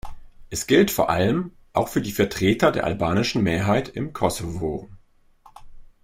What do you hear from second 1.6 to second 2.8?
auch für die Vertreter